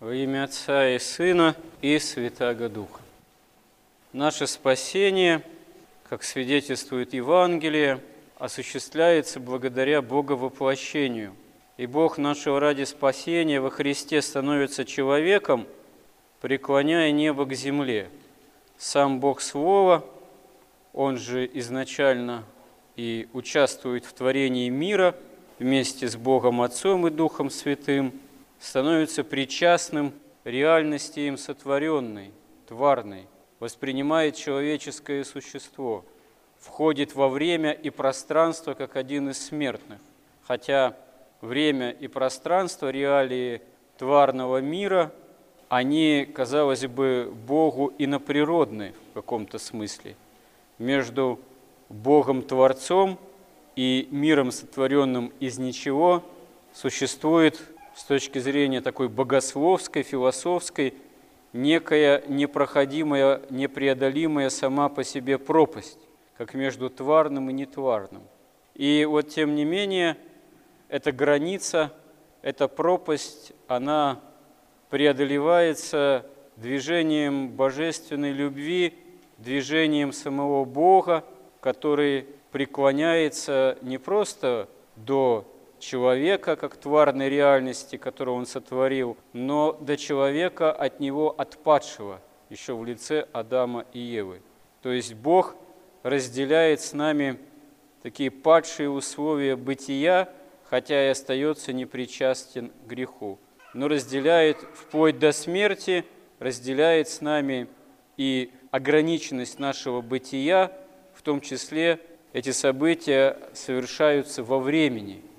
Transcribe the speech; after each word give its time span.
Во 0.00 0.14
имя 0.14 0.44
Отца 0.44 0.88
и 0.88 0.98
Сына 0.98 1.54
и 1.82 1.98
Святаго 1.98 2.70
Духа. 2.70 3.02
Наше 4.14 4.46
спасение, 4.46 5.42
как 6.08 6.22
свидетельствует 6.22 7.12
Евангелие, 7.12 8.00
осуществляется 8.38 9.40
благодаря 9.40 10.00
Боговоплощению. 10.00 11.34
И 11.76 11.84
Бог 11.84 12.16
нашего 12.16 12.58
ради 12.60 12.84
спасения 12.84 13.60
во 13.60 13.68
Христе 13.68 14.22
становится 14.22 14.86
человеком, 14.86 15.66
преклоняя 16.40 17.12
небо 17.12 17.44
к 17.44 17.52
земле. 17.52 18.08
Сам 18.78 19.20
Бог 19.20 19.42
Слова, 19.42 20.02
Он 20.94 21.18
же 21.18 21.44
изначально 21.52 22.44
и 22.96 23.28
участвует 23.34 24.06
в 24.06 24.14
творении 24.14 24.70
мира 24.70 25.14
вместе 25.58 26.08
с 26.08 26.16
Богом 26.16 26.62
Отцом 26.62 27.06
и 27.06 27.10
Духом 27.10 27.50
Святым, 27.50 28.18
становится 28.60 29.24
причастным 29.24 30.12
реальности 30.44 31.20
им 31.20 31.38
сотворенной, 31.38 32.30
тварной, 32.68 33.26
воспринимает 33.58 34.36
человеческое 34.36 35.24
существо, 35.24 36.04
входит 36.60 37.14
во 37.14 37.28
время 37.28 37.72
и 37.72 37.90
пространство 37.90 38.74
как 38.74 38.96
один 38.96 39.30
из 39.30 39.44
смертных. 39.44 39.98
Хотя 40.46 40.94
время 41.40 41.90
и 41.90 42.06
пространство, 42.06 42.90
реалии 42.90 43.62
тварного 43.96 44.58
мира, 44.58 45.12
они, 45.68 46.26
казалось 46.32 46.86
бы, 46.86 47.32
Богу 47.46 47.94
иноприродны 47.98 48.94
в 49.10 49.14
каком-то 49.14 49.58
смысле. 49.58 50.16
Между 50.78 51.38
Богом-творцом 51.88 53.18
и 53.76 54.08
миром, 54.10 54.50
сотворенным 54.50 55.32
из 55.40 55.58
ничего, 55.58 56.22
существует 56.72 57.60
с 57.94 58.04
точки 58.04 58.38
зрения 58.38 58.80
такой 58.80 59.08
богословской, 59.08 60.02
философской, 60.02 60.94
некая 61.52 62.22
непроходимая, 62.28 63.42
непреодолимая 63.50 64.50
сама 64.50 64.88
по 64.88 65.04
себе 65.04 65.38
пропасть, 65.38 65.98
как 66.36 66.54
между 66.54 66.90
тварным 66.90 67.50
и 67.50 67.52
нетварным. 67.52 68.22
И 68.74 69.04
вот 69.04 69.28
тем 69.28 69.54
не 69.54 69.64
менее, 69.64 70.16
эта 70.88 71.12
граница, 71.12 71.92
эта 72.42 72.68
пропасть, 72.68 73.52
она 73.68 74.20
преодолевается 74.88 76.26
движением 76.56 77.48
божественной 77.50 78.32
любви, 78.32 78.94
движением 79.38 80.12
самого 80.12 80.64
Бога, 80.64 81.24
который 81.60 82.26
преклоняется 82.52 83.78
не 83.82 83.98
просто 83.98 84.68
до 84.96 85.46
человека 85.80 86.56
как 86.56 86.76
тварной 86.76 87.28
реальности, 87.28 87.96
которую 87.96 88.36
он 88.36 88.46
сотворил, 88.46 89.16
но 89.32 89.72
до 89.72 89.96
человека 89.96 90.72
от 90.72 91.00
него 91.00 91.34
отпадшего, 91.36 92.20
еще 92.48 92.74
в 92.74 92.84
лице 92.84 93.26
Адама 93.32 93.86
и 93.92 93.98
Евы. 93.98 94.42
То 94.82 94.92
есть 94.92 95.14
Бог 95.14 95.56
разделяет 96.02 96.80
с 96.80 96.92
нами 96.92 97.38
такие 98.02 98.30
падшие 98.30 98.88
условия 98.88 99.56
бытия, 99.56 100.28
хотя 100.64 101.06
и 101.06 101.10
остается 101.10 101.72
непричастен 101.72 102.70
к 102.70 102.86
греху, 102.86 103.38
но 103.74 103.88
разделяет 103.88 104.58
вплоть 104.74 105.18
до 105.18 105.32
смерти, 105.32 106.04
разделяет 106.38 107.08
с 107.08 107.20
нами 107.20 107.66
и 108.16 108.52
ограниченность 108.70 109.58
нашего 109.58 110.00
бытия, 110.00 110.72
в 111.14 111.22
том 111.22 111.40
числе 111.40 112.00
эти 112.32 112.50
события 112.50 113.36
совершаются 113.52 114.44
во 114.44 114.58
времени– 114.58 115.24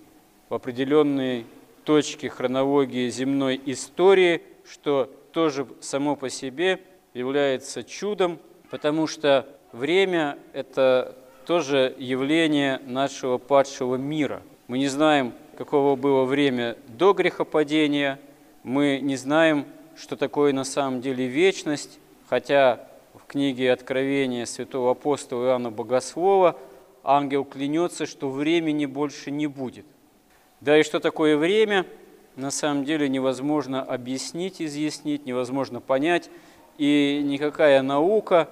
в 0.52 0.54
определенной 0.54 1.46
точке 1.86 2.30
хронологии 2.30 3.10
земной 3.10 3.60
истории, 3.68 4.42
что 4.70 5.10
тоже 5.32 5.66
само 5.80 6.18
по 6.18 6.30
себе 6.30 6.82
является 7.14 7.86
чудом, 7.86 8.38
потому 8.70 9.08
что 9.08 9.48
время– 9.72 10.38
это 10.54 11.16
тоже 11.46 11.96
явление 11.98 12.81
нашего 12.86 13.38
падшего 13.38 13.96
мира. 13.96 14.42
Мы 14.68 14.80
не 14.80 14.90
знаем, 14.90 15.31
какого 15.58 15.96
было 15.96 16.25
время 16.25 16.75
до 16.90 17.14
грехопадения, 17.14 18.20
мы 18.64 19.00
не 19.02 19.16
знаем, 19.16 19.66
что 19.96 20.18
такое 20.18 20.52
на 20.52 20.66
самом 20.66 21.00
деле 21.00 21.28
вечность, 21.28 21.98
хотя 22.28 22.90
в 23.14 23.25
книге 23.25 23.72
Откровения 23.72 24.44
святого 24.44 24.92
апостола 24.92 25.46
Иоанна 25.46 25.72
Богослова 25.72 26.58
ангел 27.06 27.46
клянется, 27.46 28.06
что 28.06 28.30
времени 28.30 28.86
больше 28.86 29.31
не 29.31 29.48
будет– 29.48 29.86
да 30.62 30.80
и 30.80 30.84
что 30.84 31.00
такое 31.00 31.38
время, 31.38 31.88
на 32.36 32.52
самом 32.52 32.86
деле 32.86 33.10
невозможно 33.10 33.82
объяснить, 33.82 34.62
изъяснить, 34.62 35.26
невозможно 35.26 35.82
понять. 35.82 36.30
И 36.78 37.20
никакая 37.24 37.82
наука, 37.82 38.48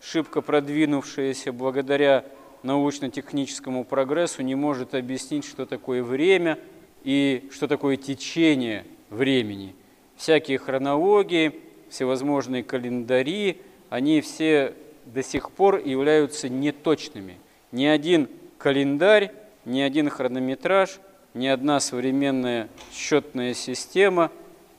шибко 0.00 0.40
продвинувшаяся 0.40 1.52
благодаря 1.52 2.24
научно-техническому 2.64 3.84
прогрессу, 3.84 4.42
не 4.42 4.56
может 4.56 4.94
объяснить, 4.94 5.44
что 5.44 5.64
такое 5.64 6.02
время 6.02 6.58
и 7.04 7.48
что 7.52 7.68
такое 7.68 7.96
течение 7.96 8.84
времени. 9.08 9.76
Всякие 10.16 10.58
хронологии, 10.58 11.60
всевозможные 11.90 12.64
календари, 12.64 13.60
они 13.88 14.20
все 14.20 14.74
до 15.04 15.22
сих 15.22 15.52
пор 15.52 15.78
являются 15.78 16.48
неточными. 16.48 17.38
Ни 17.70 17.86
один 17.86 18.28
календарь, 18.58 19.32
ни 19.64 19.80
один 19.80 20.10
хронометраж– 20.10 20.98
ни 21.34 21.46
одна 21.46 21.80
современная 21.80 22.68
счетная 22.92 23.54
система, 23.54 24.30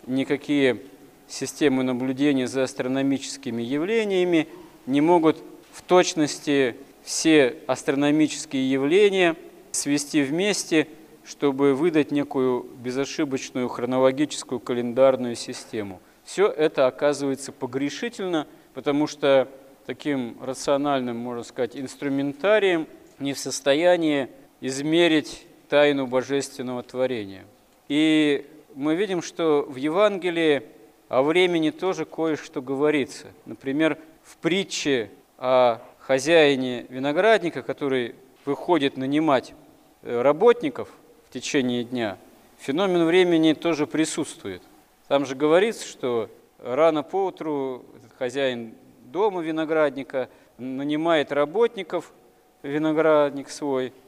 никакие 0.06 0.82
системы 1.28 1.84
наблюдения 1.84 2.48
за 2.48 2.64
астрономическими 2.64 3.62
явлениями 3.62 4.48
не 4.86 5.02
могут 5.02 5.42
в 5.72 5.82
точности 5.82 6.76
все 7.04 7.56
астрономические 7.68 8.70
явления 8.70 9.36
свести 9.72 10.22
вместе, 10.22 10.88
чтобы 11.26 11.74
выдать 11.74 12.12
некую 12.12 12.66
безошибочную 12.78 13.68
хронологическую 13.70 14.60
календарную 14.60 15.36
систему. 15.36 16.02
Все 16.24 16.48
это 16.48 16.88
оказывается 16.88 17.52
погрешительно, 17.52 18.48
потому 18.74 19.08
что 19.08 19.48
таким 19.86 20.38
рациональным, 20.42 21.18
можно 21.18 21.44
сказать, 21.44 21.76
инструментарием 21.76 22.88
не 23.20 23.34
в 23.34 23.40
состоянии 23.40 24.30
измерить 24.62 25.46
тайну 25.74 26.06
божественного 26.06 26.84
творения. 26.84 27.46
И 27.88 28.46
мы 28.76 28.94
видим, 28.94 29.24
что 29.24 29.66
в 29.68 29.76
Евангелии 29.76 30.62
о 31.10 31.24
времени 31.24 31.72
тоже 31.72 32.06
кое-что 32.06 32.62
говорится. 32.62 33.26
Например, 33.48 33.98
в 34.22 34.38
притче 34.38 35.10
о 35.40 35.80
хозяине 35.98 36.86
виноградника, 36.90 37.64
который 37.64 38.14
выходит 38.46 38.98
нанимать 38.98 39.56
э, 40.04 40.22
работников 40.22 40.90
в 41.28 41.34
течение 41.34 41.84
дня, 41.84 42.20
феномен 42.60 43.08
времени 43.08 43.54
тоже 43.54 43.88
присутствует. 43.88 44.62
Там 45.08 45.26
же 45.26 45.34
говорится, 45.34 45.88
что 45.88 46.30
рано 46.60 47.02
поутру 47.02 47.84
хозяин 48.20 48.76
дома 49.06 49.42
виноградника 49.42 50.30
нанимает 50.60 51.32
работников, 51.32 52.14
виноградник 52.62 53.50
свой– 53.50 53.92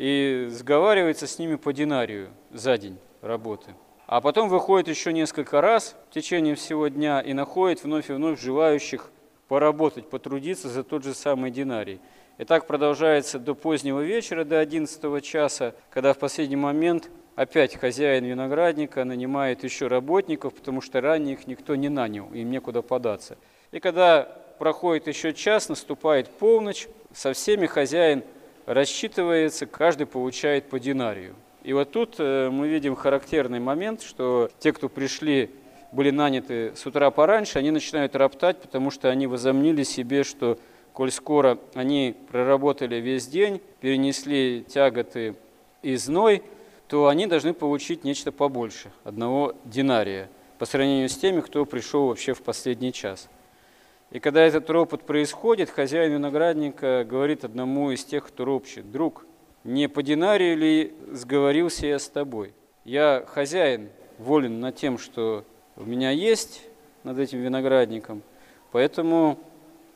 и 0.00 0.46
сговаривается 0.48 1.26
с 1.26 1.38
ними 1.38 1.56
по 1.56 1.74
динарию 1.74 2.30
за 2.50 2.78
день 2.78 2.96
работы. 3.20 3.74
А 4.06 4.22
потом 4.22 4.48
выходит 4.48 4.88
еще 4.88 5.12
несколько 5.12 5.60
раз 5.60 5.94
в 6.08 6.14
течение 6.14 6.54
всего 6.54 6.88
дня 6.88 7.20
и 7.20 7.34
находит 7.34 7.84
вновь 7.84 8.08
и 8.08 8.14
вновь 8.14 8.40
желающих 8.40 9.10
поработать, 9.46 10.08
потрудиться 10.08 10.70
за 10.70 10.84
тот 10.84 11.04
же 11.04 11.12
самый 11.12 11.50
динарий. 11.50 12.00
И 12.38 12.46
так 12.46 12.66
продолжается 12.66 13.38
до 13.38 13.54
позднего 13.54 14.00
вечера, 14.00 14.44
до 14.44 14.58
11 14.58 15.22
часа, 15.22 15.74
когда 15.90 16.14
в 16.14 16.18
последний 16.18 16.56
момент 16.56 17.10
опять 17.34 17.76
хозяин 17.76 18.24
виноградника 18.24 19.04
нанимает 19.04 19.64
еще 19.64 19.86
работников, 19.86 20.54
потому 20.54 20.80
что 20.80 21.02
ранее 21.02 21.34
их 21.34 21.46
никто 21.46 21.76
не 21.76 21.90
нанял, 21.90 22.32
им 22.32 22.50
некуда 22.50 22.80
податься. 22.80 23.36
И 23.70 23.80
когда 23.80 24.22
проходит 24.58 25.08
еще 25.08 25.34
час, 25.34 25.68
наступает 25.68 26.30
полночь, 26.30 26.88
со 27.12 27.34
всеми 27.34 27.66
хозяин 27.66 28.24
рассчитывается, 28.72 29.66
каждый 29.66 30.06
получает 30.06 30.68
по 30.68 30.78
динарию. 30.78 31.34
И 31.64 31.72
вот 31.72 31.90
тут 31.90 32.14
э, 32.18 32.48
мы 32.50 32.68
видим 32.68 32.94
характерный 32.94 33.58
момент, 33.58 34.00
что 34.00 34.48
те, 34.60 34.72
кто 34.72 34.88
пришли, 34.88 35.50
были 35.90 36.10
наняты 36.10 36.72
с 36.76 36.86
утра 36.86 37.10
пораньше, 37.10 37.58
они 37.58 37.72
начинают 37.72 38.14
роптать, 38.14 38.60
потому 38.60 38.92
что 38.92 39.08
они 39.08 39.26
возомнили 39.26 39.82
себе, 39.82 40.22
что 40.22 40.56
коль 40.92 41.10
скоро 41.10 41.58
они 41.74 42.14
проработали 42.30 42.96
весь 42.96 43.26
день, 43.26 43.60
перенесли 43.80 44.64
тяготы 44.68 45.34
и 45.82 45.96
зной, 45.96 46.42
то 46.86 47.08
они 47.08 47.26
должны 47.26 47.52
получить 47.52 48.04
нечто 48.04 48.30
побольше, 48.30 48.92
одного 49.02 49.54
динария, 49.64 50.30
по 50.58 50.64
сравнению 50.64 51.08
с 51.08 51.16
теми, 51.16 51.40
кто 51.40 51.64
пришел 51.64 52.06
вообще 52.06 52.34
в 52.34 52.42
последний 52.42 52.92
час– 52.92 53.28
и 54.10 54.18
когда 54.18 54.42
этот 54.44 54.68
ропот 54.70 55.02
происходит, 55.04 55.70
хозяин 55.70 56.12
виноградника 56.12 57.04
говорит 57.08 57.44
одному 57.44 57.90
из 57.92 58.04
тех, 58.04 58.26
кто 58.26 58.44
ропщет, 58.44 58.90
«Друг, 58.90 59.24
не 59.62 59.88
по 59.88 60.02
динарию 60.02 60.56
ли 60.56 60.94
сговорился 61.12 61.86
я 61.86 61.98
с 61.98 62.08
тобой? 62.08 62.54
Я 62.84 63.24
хозяин, 63.26 63.90
волен 64.18 64.58
над 64.58 64.76
тем, 64.76 64.98
что 64.98 65.44
у 65.76 65.84
меня 65.84 66.10
есть 66.10 66.62
над 67.04 67.18
этим 67.18 67.40
виноградником, 67.40 68.22
поэтому 68.72 69.38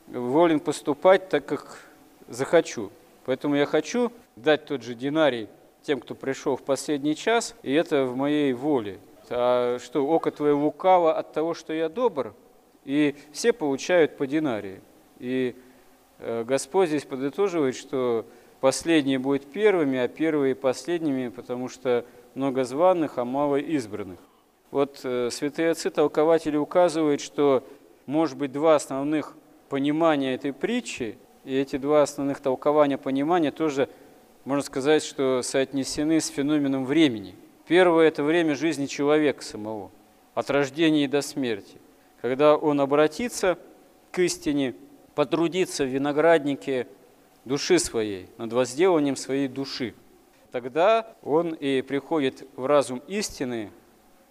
волен 0.07 0.59
поступать 0.59 1.29
так, 1.29 1.45
как 1.45 1.79
захочу. 2.27 2.91
Поэтому 3.25 3.55
я 3.55 3.65
хочу 3.65 4.11
дать 4.35 4.65
тот 4.65 4.83
же 4.83 4.93
динарий 4.93 5.49
тем, 5.81 5.99
кто 5.99 6.15
пришел 6.15 6.55
в 6.55 6.63
последний 6.63 7.15
час, 7.15 7.55
и 7.63 7.73
это 7.73 8.05
в 8.05 8.15
моей 8.15 8.53
воле. 8.53 8.99
А 9.29 9.77
что, 9.79 10.07
око 10.07 10.31
твое 10.31 10.53
лукаво 10.53 11.17
от 11.17 11.33
того, 11.33 11.53
что 11.53 11.73
я 11.73 11.89
добр? 11.89 12.33
И 12.85 13.15
все 13.31 13.51
получают 13.51 14.15
по 14.15 14.27
динарии. 14.27 14.79
И 15.19 15.55
э, 16.19 16.43
Господь 16.43 16.89
здесь 16.89 17.03
подытоживает, 17.03 17.75
что 17.75 18.25
последние 18.61 19.19
будут 19.19 19.51
первыми, 19.51 19.97
а 19.99 20.07
первые 20.07 20.55
последними, 20.55 21.29
потому 21.29 21.67
что 21.67 22.05
много 22.35 22.63
званых, 22.63 23.17
а 23.17 23.25
мало 23.25 23.55
избранных. 23.57 24.19
Вот 24.71 25.01
э, 25.03 25.29
святые 25.31 25.71
отцы, 25.71 25.89
толкователи 25.89 26.57
указывают, 26.57 27.21
что 27.21 27.63
может 28.05 28.37
быть 28.37 28.51
два 28.51 28.75
основных 28.75 29.35
понимания 29.69 30.35
этой 30.35 30.53
притчи, 30.53 31.17
и 31.43 31.55
эти 31.55 31.77
два 31.77 32.01
основных 32.01 32.39
толкования 32.39 32.97
понимания 32.97 33.51
тоже, 33.51 33.89
можно 34.43 34.63
сказать, 34.63 35.03
что 35.03 35.41
соотнесены 35.43 36.19
с 36.19 36.27
феноменом 36.27 36.85
времени. 36.85 37.35
Первое– 37.67 38.07
это 38.09 38.23
время 38.23 38.55
жизни 38.55 38.85
человека 38.85 39.43
самого, 39.43 39.91
от 40.33 40.49
рождения 40.49 41.07
до 41.07 41.21
смерти, 41.21 41.77
когда 42.21 42.55
он 42.55 42.81
обратится 42.81 43.57
к 44.11 44.19
истине, 44.19 44.75
потрудится 45.13 45.83
в 45.83 45.87
винограднике 45.87 46.87
души 47.45 47.79
своей, 47.79 48.27
над 48.37 48.53
возделанием 48.53 49.15
своей 49.15 49.47
души. 49.47 49.93
Тогда 50.51 51.13
он 51.21 51.53
и 51.53 51.81
приходит 51.81 52.47
в 52.55 52.65
разум 52.65 53.01
истины, 53.07 53.71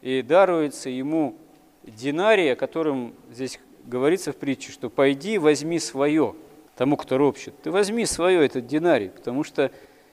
и 0.01 0.23
даруется 0.23 0.91
ему 0.91 1.37
динарий, 1.83 2.53
о 2.53 2.57
котором 2.57 3.15
здесь 3.31 3.61
говорится 3.85 4.33
в 4.33 4.37
притче, 4.37 4.73
что 4.73 4.91
«пойди, 4.91 5.39
возьми 5.39 5.79
свое» 5.79 6.35
тому, 6.77 6.97
кто 6.97 7.19
ропщет. 7.19 7.55
Ты 7.63 7.71
возьми 7.71 8.05
свое, 8.07 8.45
этот 8.45 8.67
динарий, 8.67 9.11
потому 9.11 9.45
что 9.45 9.71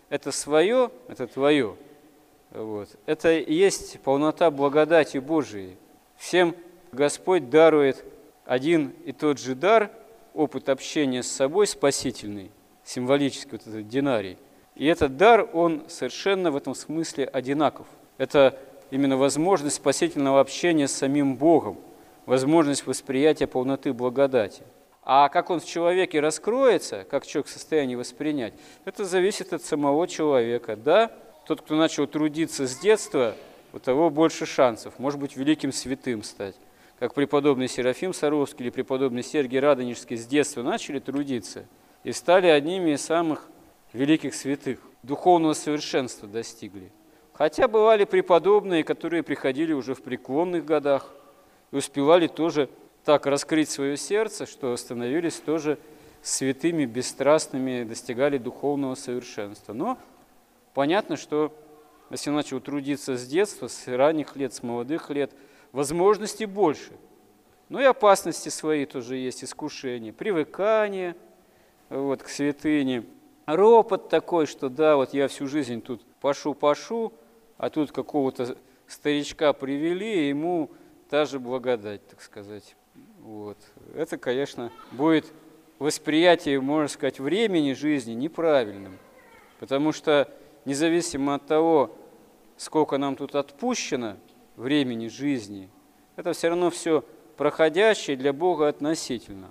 это 0.10 0.32
свое, 0.32 0.92
это 1.08 1.28
твое. 1.28 1.76
Вот. 2.52 2.90
Это 3.06 3.34
и 3.34 3.54
есть 3.54 4.00
полнота 4.02 4.52
благодати 4.52 5.18
Божией. 5.18 5.78
Всем 6.18 6.56
Господь 6.92 7.50
дарует 7.50 8.04
один 8.46 8.94
и 9.06 9.14
тот 9.14 9.40
же 9.40 9.56
дар, 9.56 9.92
опыт 10.34 10.70
общения 10.70 11.24
с 11.24 11.32
собой 11.32 11.68
спасительный, 11.68 12.52
символический 12.84 13.52
вот 13.52 13.62
этот 13.62 13.88
динарий. 13.88 14.38
И 14.76 14.86
этот 14.86 15.18
дар, 15.18 15.50
он 15.54 15.84
совершенно 15.88 16.52
в 16.52 16.58
этом 16.58 16.76
смысле 16.76 17.26
одинаков. 17.26 17.88
Это 18.18 18.58
именно 18.90 19.18
возможность 19.18 19.78
спасительного 19.78 20.40
общения 20.40 20.88
с 20.88 20.94
самим 20.94 21.36
Богом, 21.36 21.78
возможность 22.26 22.86
восприятия 22.86 23.48
полноты 23.48 23.94
благодати. 23.94 24.64
А 25.04 25.30
как 25.30 25.50
он 25.50 25.60
в 25.60 25.66
человеке 25.66 26.20
раскроется, 26.20 27.06
как 27.10 27.26
человек 27.26 27.48
в 27.48 27.52
состоянии 27.52 27.96
воспринять, 27.96 28.54
это 28.86 29.06
зависит 29.06 29.54
от 29.54 29.64
самого 29.64 30.08
человека. 30.08 30.76
Да, 30.76 31.12
тот, 31.46 31.62
кто 31.62 31.76
начал 31.76 32.06
трудиться 32.06 32.68
с 32.68 32.78
детства, 32.78 33.36
у 33.74 33.80
того 33.80 34.10
больше 34.10 34.46
шансов, 34.46 35.00
может 35.00 35.20
быть, 35.20 35.36
великим 35.36 35.72
святым 35.72 36.24
стать. 36.24 36.56
Как 37.02 37.16
преподобный 37.16 37.68
Серафим 37.68 38.14
Саровский 38.14 38.66
или 38.66 38.70
преподобный 38.70 39.24
Сергий 39.24 39.60
Радонежский 39.60 40.16
с 40.16 40.28
детства 40.28 40.62
начали 40.62 41.00
трудиться 41.00 41.66
и 42.04 42.12
стали 42.12 42.46
одними 42.46 42.92
из 42.92 43.02
самых 43.02 43.50
великих 43.92 44.36
святых, 44.36 44.78
духовного 45.02 45.54
совершенства 45.54 46.28
достигли. 46.28 46.92
Хотя 47.34 47.68
бывали 47.68 48.04
преподобные, 48.06 48.84
которые 48.84 49.24
приходили 49.24 49.74
уже 49.74 49.96
в 49.96 50.04
преклонных 50.04 50.64
годах 50.64 51.12
и 51.72 51.78
успевали 51.78 52.28
тоже 52.28 52.70
так 53.04 53.26
раскрыть 53.26 53.72
свое 53.72 53.98
сердце, 53.98 54.46
что 54.46 54.78
становились 54.78 55.38
тоже 55.38 55.80
святыми, 56.22 56.86
бесстрастными, 56.86 57.84
достигали 57.84 58.38
духовного 58.38 58.94
совершенства. 58.94 59.74
Но 59.74 59.98
понятно, 60.76 61.18
что 61.18 61.52
если 62.12 62.30
начал 62.30 62.60
трудиться 62.60 63.18
с 63.18 63.26
детства, 63.26 63.70
с 63.70 63.88
ранних 63.88 64.36
лет, 64.36 64.54
с 64.54 64.62
молодых 64.62 65.10
лет, 65.10 65.32
возможностей 65.72 66.46
больше. 66.46 66.92
Но 67.70 67.80
и 67.82 67.86
опасности 67.86 68.50
свои 68.50 68.86
тоже 68.86 69.16
есть, 69.16 69.44
искушения, 69.44 70.12
привыкание 70.12 71.16
вот, 71.90 72.24
к 72.24 72.30
святыне, 72.30 73.06
ропот 73.46 74.10
такой, 74.10 74.46
что 74.46 74.70
да, 74.70 74.96
вот 74.96 75.14
я 75.14 75.28
всю 75.28 75.48
жизнь 75.48 75.82
тут 75.82 76.04
пашу-пашу, 76.20 77.14
а 77.58 77.70
тут 77.70 77.92
какого-то 77.92 78.58
старичка 78.88 79.54
привели, 79.54 80.26
и 80.26 80.30
ему 80.30 80.70
та 81.10 81.26
же 81.26 81.40
благодать, 81.40 82.06
так 82.08 82.22
сказать. 82.22 82.76
Вот. 83.22 83.58
Это, 83.96 84.18
конечно, 84.18 84.72
будет 84.92 85.32
восприятие, 85.80 86.60
можно 86.60 86.88
сказать, 86.88 87.20
времени 87.20 87.74
жизни 87.74 88.14
неправильным. 88.14 88.98
Потому 89.60 89.92
что 89.92 90.28
независимо 90.66 91.36
от 91.36 91.46
того, 91.46 91.96
сколько 92.58 92.98
нам 92.98 93.16
тут 93.16 93.36
отпущено 93.36 94.18
времени 94.56 95.08
жизни, 95.08 95.70
это 96.16 96.34
все 96.34 96.50
равно 96.50 96.70
все 96.70 97.04
проходящее 97.38 98.18
для 98.18 98.34
Бога 98.34 98.68
относительно. 98.68 99.50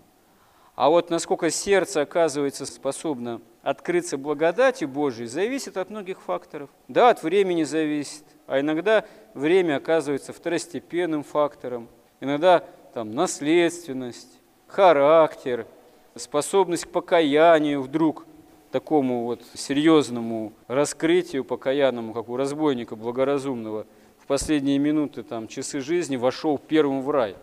А 0.75 0.88
вот 0.88 1.11
насколько 1.11 1.50
сердце 1.50 2.02
оказывается 2.02 2.64
способно 2.64 3.41
открыться 3.62 4.17
благодати 4.17 4.85
Божией, 4.85 5.26
зависит 5.26 5.76
от 5.76 5.91
многих 5.91 6.23
факторов. 6.23 6.70
Да, 6.88 7.11
от 7.11 7.23
времени 7.23 7.64
зависит, 7.64 8.25
а 8.47 8.61
иногда 8.61 9.05
время 9.35 9.76
оказывается 9.76 10.32
второстепенным 10.32 11.23
фактором. 11.23 11.88
Иногда 12.20 12.64
там, 12.94 13.14
наследственность, 13.14 14.41
характер, 14.67 15.67
способность 16.14 16.87
к 16.87 16.88
покаянию 16.88 17.82
вдруг 17.82 18.26
такому 18.70 19.25
вот 19.25 19.43
серьезному 19.55 20.52
раскрытию 20.69 21.44
покаянному, 21.44 22.12
как 22.12 22.29
у 22.29 22.37
разбойника 22.37 22.97
благоразумного, 22.97 23.87
последние 24.31 24.79
минуты, 24.79 25.25
там, 25.25 25.49
часы 25.49 25.81
жизни 25.81 26.15
вошел 26.15 26.56
первым 26.56 27.03
в 27.03 27.11
рай. 27.11 27.35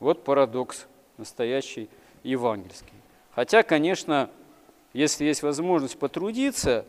Вот 0.00 0.24
парадокс 0.24 0.86
настоящий 1.16 1.88
евангельский. 2.24 2.96
Хотя, 3.36 3.62
конечно, 3.62 4.28
если 4.92 5.26
есть 5.26 5.44
возможность 5.44 5.96
потрудиться, 5.96 6.86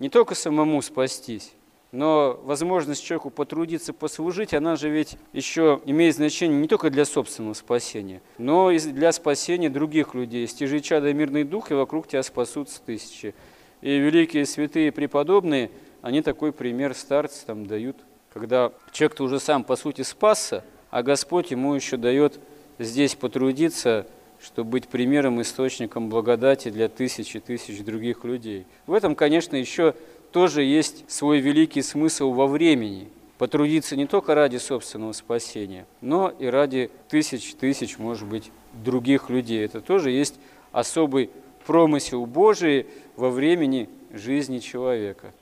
не 0.00 0.08
только 0.08 0.34
самому 0.34 0.82
спастись, 0.82 1.52
но 1.92 2.36
возможность 2.42 3.04
человеку 3.04 3.30
потрудиться, 3.30 3.92
послужить, 3.92 4.52
она 4.52 4.74
же 4.74 4.90
ведь 4.90 5.16
еще 5.32 5.80
имеет 5.84 6.16
значение 6.16 6.58
не 6.58 6.66
только 6.66 6.90
для 6.90 7.04
собственного 7.04 7.54
спасения, 7.54 8.20
но 8.36 8.72
и 8.72 8.80
для 8.80 9.12
спасения 9.12 9.70
других 9.70 10.12
людей. 10.12 10.48
Стяжи 10.48 10.80
чада 10.80 11.12
мирный 11.12 11.44
дух, 11.44 11.70
и 11.70 11.74
вокруг 11.74 12.08
тебя 12.08 12.24
спасутся 12.24 12.82
тысячи. 12.84 13.32
И 13.80 13.96
великие 13.96 14.44
святые 14.44 14.90
преподобные, 14.90 15.70
они 16.00 16.20
такой 16.20 16.50
пример 16.50 16.96
старцы 16.96 17.46
там 17.46 17.64
дают, 17.64 17.96
когда 18.32 18.72
человек-то 18.92 19.24
уже 19.24 19.40
сам 19.40 19.64
по 19.64 19.76
сути 19.76 20.02
спасся, 20.02 20.64
а 20.90 21.02
Господь 21.02 21.50
ему 21.50 21.74
еще 21.74 21.96
дает 21.96 22.38
здесь 22.78 23.14
потрудиться, 23.14 24.06
чтобы 24.42 24.70
быть 24.70 24.88
примером, 24.88 25.40
источником 25.40 26.08
благодати 26.08 26.70
для 26.70 26.88
тысяч 26.88 27.36
и 27.36 27.40
тысяч 27.40 27.82
других 27.84 28.24
людей. 28.24 28.66
В 28.86 28.94
этом, 28.94 29.14
конечно, 29.14 29.56
еще 29.56 29.94
тоже 30.32 30.62
есть 30.62 31.04
свой 31.10 31.40
великий 31.40 31.82
смысл 31.82 32.32
во 32.32 32.46
времени. 32.46 33.08
Потрудиться 33.38 33.96
не 33.96 34.06
только 34.06 34.34
ради 34.34 34.56
собственного 34.58 35.12
спасения, 35.12 35.86
но 36.00 36.32
и 36.38 36.46
ради 36.46 36.90
тысяч, 37.08 37.54
тысяч, 37.54 37.98
может 37.98 38.26
быть, 38.26 38.50
других 38.72 39.30
людей. 39.30 39.64
Это 39.64 39.80
тоже 39.80 40.10
есть 40.10 40.36
особый 40.70 41.30
промысел 41.66 42.24
Божий 42.26 42.86
во 43.16 43.30
времени 43.30 43.88
жизни 44.12 44.58
человека. 44.58 45.32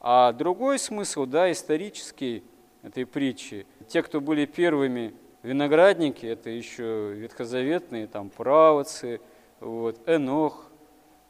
А 0.00 0.32
другой 0.32 0.78
смысл, 0.78 1.26
да, 1.26 1.50
исторический 1.50 2.44
этой 2.82 3.06
притчи, 3.06 3.66
те, 3.88 4.02
кто 4.02 4.20
были 4.20 4.46
первыми 4.46 5.14
виноградники, 5.42 6.26
это 6.26 6.50
еще 6.50 7.12
ветхозаветные, 7.14 8.06
там, 8.06 8.30
правоцы, 8.30 9.20
вот, 9.60 10.00
Энох, 10.06 10.70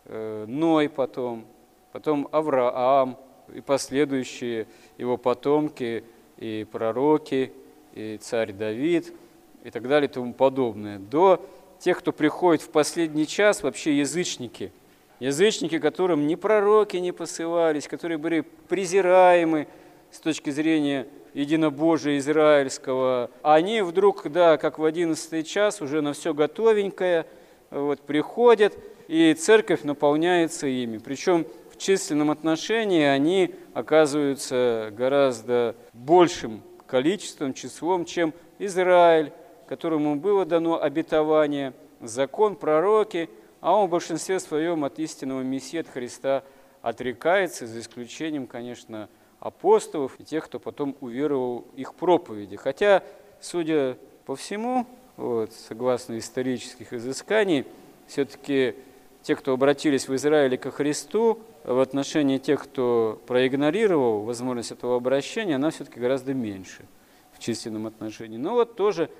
э, 0.05 0.45
Ной 0.47 0.89
потом– 0.89 1.47
потом 1.97 2.29
Авраам 2.31 3.17
и 3.55 3.63
последующие 3.63 4.67
его 4.99 5.17
потомки, 5.17 6.05
и 6.37 6.67
пророки, 6.71 7.55
и 7.95 8.19
царь 8.21 8.53
Давид, 8.53 9.15
и 9.65 9.71
так 9.71 9.89
далее 9.89 10.07
и 10.07 10.13
тому 10.13 10.35
подобное, 10.35 10.99
до 10.99 11.43
тех, 11.79 11.99
кто 11.99 12.13
приходит 12.13 12.61
в 12.61 12.69
последний 12.69 13.27
час, 13.27 13.63
вообще 13.63 13.97
язычники. 13.97 14.73
Язычники, 15.19 15.79
которым 15.79 16.27
ни 16.27 16.35
пророки 16.35 16.99
не 16.99 17.13
посылались, 17.13 17.89
которые 17.89 18.19
были 18.19 18.43
презираемы 18.69 19.67
с 20.11 20.21
точки 20.21 20.51
зрения 20.51 21.07
единобожия 21.33 22.19
израильского. 22.19 23.31
Они 23.43 23.83
вдруг, 23.83 24.31
да, 24.31 24.57
как 24.57 24.79
в 24.79 24.85
одиннадцатый 24.85 25.43
час, 25.43 25.81
уже 25.81 26.01
на 26.01 26.13
все 26.13 26.35
готовенькое, 26.35 27.27
вот, 27.71 28.01
приходят, 28.01 28.75
и 29.09 29.35
церковь 29.35 29.83
наполняется 29.83 30.67
ими. 30.67 30.99
Причем 30.99 31.47
в 31.71 31.79
численном 31.79 32.31
отношении 32.31 33.05
они 33.05 33.55
оказываются 33.75 34.93
гораздо 34.97 35.77
большим 35.93 36.63
количеством, 36.87 37.55
числом, 37.55 38.05
чем 38.05 38.33
Израиль, 38.59 39.33
которому 39.69 40.17
было 40.17 40.45
дано 40.45 40.81
обетование, 40.81 41.73
закон, 42.01 42.57
пророки, 42.57 43.29
а 43.67 43.73
он 43.73 43.89
в 43.89 43.91
большинстве 43.91 44.39
своем 44.39 44.85
от 44.85 45.01
истинного 45.01 45.41
Мессии, 45.41 45.81
от 45.81 45.89
Христа 45.89 46.45
отрекается, 46.83 47.67
за 47.67 47.81
исключением, 47.81 48.47
конечно, 48.47 49.09
апостолов 49.41 50.21
и 50.21 50.25
тех, 50.25 50.45
кто 50.45 50.61
потом 50.61 50.97
уверовал 51.01 51.67
их 51.75 51.95
проповеди. 51.95 52.55
Хотя, 52.55 53.03
судя 53.41 53.99
по 54.25 54.37
всему, 54.37 54.87
вот, 55.17 55.53
согласно 55.53 56.17
исторических 56.17 56.93
изысканий, 56.93 57.67
все-таки 58.07 58.77
те, 59.23 59.35
кто 59.35 59.55
обратились 59.55 60.07
в 60.07 60.15
Израиле 60.15 60.57
ко 60.57 60.71
Христу, 60.71 61.41
в 61.65 61.81
отношении 61.81 62.39
тех, 62.39 62.63
кто 62.63 63.21
проигнорировал 63.27 64.21
возможность 64.21 64.71
этого 64.71 64.95
обращения, 64.95 65.57
она 65.57 65.71
все-таки 65.71 65.99
гораздо 65.99 66.35
меньше 66.35 66.85
в 67.33 67.41
численном 67.41 67.89
отношении. 67.89 68.37
Но 68.37 68.53
вот 68.53 68.77
тоже 68.77 69.11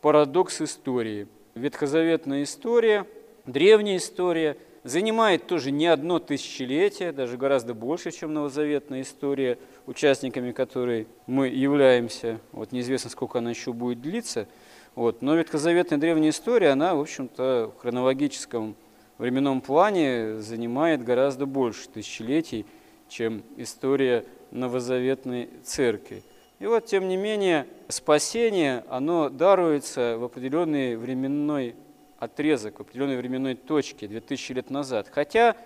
парадокс 0.00 0.62
истории. 0.62 1.26
Ветхозаветная 1.56 2.44
история, 2.44 3.04
древняя 3.46 3.96
история 3.96 4.56
занимает 4.84 5.46
тоже 5.46 5.70
не 5.72 5.86
одно 5.86 6.18
тысячелетие, 6.18 7.12
даже 7.12 7.36
гораздо 7.36 7.74
больше, 7.74 8.12
чем 8.12 8.32
новозаветная 8.34 9.02
история, 9.02 9.58
участниками 9.86 10.52
которой 10.52 11.08
мы 11.26 11.48
являемся. 11.48 12.40
Вот 12.52 12.72
неизвестно, 12.72 13.10
сколько 13.10 13.38
она 13.38 13.50
еще 13.50 13.72
будет 13.72 14.00
длиться. 14.00 14.46
Вот. 14.94 15.22
Но 15.22 15.34
ветхозаветная 15.34 15.98
древняя 15.98 16.30
история, 16.30 16.70
она, 16.70 16.94
в 16.94 17.00
общем-то, 17.00 17.72
в 17.76 17.80
хронологическом 17.80 18.76
временном 19.18 19.60
плане 19.60 20.40
занимает 20.40 21.02
гораздо 21.02 21.46
больше 21.46 21.88
тысячелетий, 21.88 22.64
чем 23.08 23.42
история 23.56 24.24
новозаветной 24.50 25.50
церкви. 25.64 26.22
И 26.58 26.66
вот, 26.66 26.86
тем 26.86 27.08
не 27.08 27.16
менее, 27.16 27.66
спасение, 27.88 28.84
оно 28.88 29.28
даруется 29.28 30.16
в 30.18 30.24
определенный 30.24 30.96
временной 30.96 31.74
отрезок, 32.18 32.80
определенной 32.80 33.16
временной 33.16 33.54
точке 33.54 34.08
2000 34.08 34.52
лет 34.52 34.70
назад. 34.70 35.08
Хотя, 35.12 35.56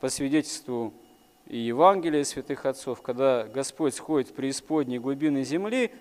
по 0.00 0.08
свидетельству 0.08 0.92
и 1.46 1.58
Евангелия 1.58 2.24
святых 2.24 2.66
отцов, 2.66 3.02
когда 3.02 3.44
Господь 3.44 3.94
сходит 3.94 4.30
в 4.30 4.34
преисподние 4.34 5.00
глубины 5.00 5.44
земли, 5.44 5.92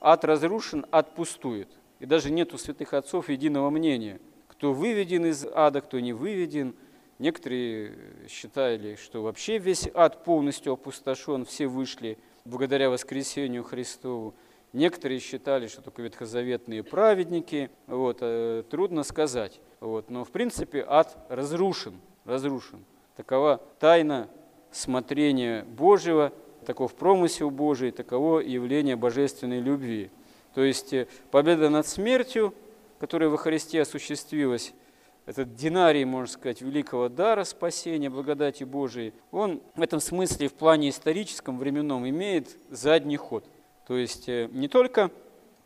ад 0.00 0.24
разрушен, 0.24 0.86
ад 0.90 1.14
пустует. 1.14 1.68
И 2.00 2.06
даже 2.06 2.30
нет 2.30 2.54
у 2.54 2.58
святых 2.58 2.94
отцов 2.94 3.28
единого 3.28 3.70
мнения– 3.70 4.20
кто 4.58 4.72
выведен 4.72 5.24
из 5.24 5.46
ада, 5.54 5.80
кто 5.80 6.00
не 6.00 6.12
выведен. 6.12 6.74
Некоторые 7.20 7.94
считали, 8.28 8.96
что 8.96 9.22
вообще 9.22 9.58
весь 9.58 9.88
ад 9.94 10.24
полностью 10.24 10.72
опустошен, 10.72 11.44
все 11.44 11.68
вышли 11.68 12.18
благодаря 12.44 12.90
воскресению 12.90 13.62
Христову. 13.62 14.34
Некоторые 14.72 15.20
считали, 15.20 15.66
что 15.66 15.82
только 15.82 16.02
ветхозаветные 16.02 16.82
праведники. 16.82 17.70
Вот, 17.86 18.18
э, 18.20 18.62
трудно 18.70 19.02
сказать. 19.02 19.60
Вот, 19.80 20.10
но 20.10 20.24
в 20.24 20.30
принципе 20.30 20.84
ад 20.86 21.16
разрушен, 21.28 22.00
разрушен. 22.24 22.84
Такова 23.16 23.60
тайна 23.78 24.28
смотрения 24.70 25.64
Божьего, 25.64 26.32
таков 26.66 26.94
промысел 26.94 27.50
Божий, 27.50 27.90
таково 27.90 28.40
явление 28.40 28.96
божественной 28.96 29.60
любви. 29.60 30.10
То 30.54 30.62
есть 30.62 30.92
э, 30.92 31.06
победа 31.30 31.70
над 31.70 31.86
смертью– 31.86 32.54
которая 32.98 33.28
во 33.28 33.36
Христе 33.36 33.82
осуществилась, 33.82 34.74
этот 35.26 35.54
динарий, 35.54 36.04
можно 36.04 36.32
сказать, 36.32 36.62
великого 36.62 37.08
дара 37.10 37.44
спасения, 37.44 38.08
благодати 38.08 38.64
Божией, 38.64 39.12
он 39.30 39.60
в 39.74 39.82
этом 39.82 40.00
смысле 40.00 40.48
в 40.48 40.54
плане 40.54 40.88
историческом, 40.88 41.58
временном 41.58 42.08
имеет 42.08 42.56
задний 42.70 43.18
ход. 43.18 43.44
То 43.88 43.96
есть 43.96 44.28
э, 44.28 44.48
не 44.52 44.68
только 44.68 45.10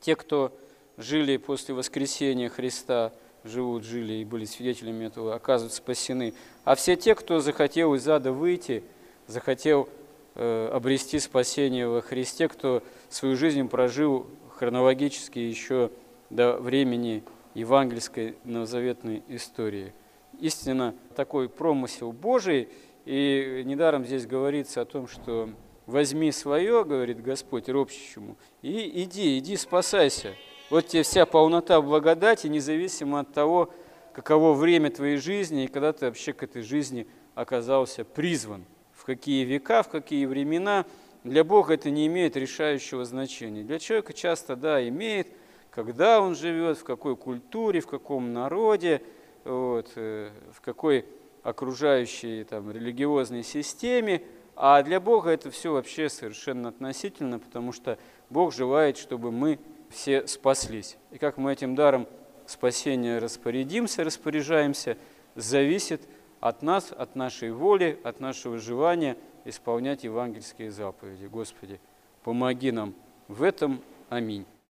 те, 0.00 0.16
кто 0.16 0.56
жили 0.96 1.36
после 1.36 1.74
воскресения 1.74 2.48
Христа, 2.48 3.12
живут, 3.44 3.82
жили 3.82 4.14
и 4.14 4.24
были 4.24 4.44
свидетелями 4.44 5.06
этого, 5.06 5.34
оказываются 5.34 5.78
спасены, 5.78 6.32
а 6.64 6.76
все 6.76 6.94
те, 6.94 7.16
кто 7.16 7.40
захотел 7.40 7.94
из 7.94 8.06
ада 8.08 8.30
выйти, 8.32 8.84
захотел 9.26 9.88
э, 10.36 10.68
обрести 10.72 11.18
спасение 11.18 11.88
во 11.88 12.00
Христе, 12.00 12.46
кто 12.46 12.84
свою 13.08 13.36
жизнь 13.36 13.68
прожил 13.68 14.28
хронологически 14.56 15.40
еще 15.40 15.90
до 16.30 16.56
времени 16.56 17.24
евангельской 17.54 18.36
новозаветной 18.44 19.24
истории. 19.26 19.92
Истинно 20.38 20.94
такой 21.16 21.48
промысел 21.48 22.12
Божий, 22.12 22.68
и 23.04 23.62
недаром 23.64 24.04
здесь 24.04 24.26
говорится 24.26 24.80
о 24.80 24.84
том, 24.84 25.08
что 25.08 25.50
возьми 25.92 26.32
свое, 26.32 26.84
говорит 26.84 27.22
Господь 27.22 27.68
ропщущему, 27.68 28.36
и 28.62 29.02
иди, 29.04 29.38
иди, 29.38 29.56
спасайся. 29.56 30.34
Вот 30.70 30.88
тебе 30.88 31.04
вся 31.04 31.26
полнота 31.26 31.80
благодати, 31.80 32.48
независимо 32.48 33.20
от 33.20 33.32
того, 33.32 33.72
каково 34.12 34.54
время 34.54 34.90
твоей 34.90 35.18
жизни 35.18 35.64
и 35.64 35.68
когда 35.68 35.92
ты 35.92 36.06
вообще 36.06 36.32
к 36.32 36.42
этой 36.42 36.62
жизни 36.62 37.06
оказался 37.34 38.04
призван. 38.04 38.64
В 38.92 39.04
какие 39.04 39.44
века, 39.44 39.82
в 39.82 39.88
какие 39.88 40.26
времена. 40.26 40.84
Для 41.24 41.44
Бога 41.44 41.74
это 41.74 41.90
не 41.90 42.06
имеет 42.06 42.36
решающего 42.36 43.04
значения. 43.04 43.62
Для 43.62 43.78
человека 43.78 44.12
часто, 44.12 44.56
да, 44.56 44.86
имеет– 44.88 45.28
когда 45.72 46.20
он 46.20 46.36
живет, 46.36 46.78
в 46.78 46.84
какой 46.84 47.16
культуре, 47.16 47.80
в 47.80 47.86
каком 47.86 48.32
народе, 48.34 49.00
вот, 49.44 49.90
э, 49.96 50.30
в 50.52 50.60
какой 50.60 51.06
окружающей 51.42 52.44
там, 52.44 52.70
религиозной 52.70 53.42
системе. 53.42 54.22
А 54.64 54.80
для 54.84 55.00
Бога 55.00 55.30
это 55.30 55.50
все 55.50 55.72
вообще 55.72 56.08
совершенно 56.08 56.68
относительно, 56.68 57.40
потому 57.40 57.72
что 57.72 57.98
Бог 58.30 58.54
желает, 58.54 58.96
чтобы 58.96 59.32
мы 59.32 59.58
все 59.90 60.24
спаслись. 60.28 60.98
И 61.10 61.18
как 61.18 61.36
мы 61.36 61.52
этим 61.52 61.74
даром 61.74 62.06
спасения 62.46 63.18
распорядимся, 63.18 64.04
распоряжаемся, 64.04 64.96
зависит 65.34 66.02
от 66.38 66.62
нас, 66.62 66.92
от 66.96 67.16
нашей 67.16 67.50
воли, 67.50 67.98
от 68.04 68.20
нашего 68.20 68.58
желания 68.58 69.16
исполнять 69.44 70.04
евангельские 70.04 70.70
заповеди. 70.70 71.26
Господи, 71.26 71.80
помоги 72.22 72.70
нам 72.70 72.94
в 73.26 73.42
этом. 73.42 73.82
Аминь. 74.10 74.46